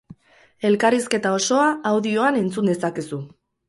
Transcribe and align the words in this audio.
Elkarrizketa 0.69 1.35
osoa 1.41 1.69
audioan 1.93 2.43
entzun 2.45 2.75
dezakezu. 2.77 3.27